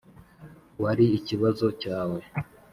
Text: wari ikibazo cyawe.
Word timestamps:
wari 0.83 1.05
ikibazo 1.19 1.65
cyawe. 1.81 2.19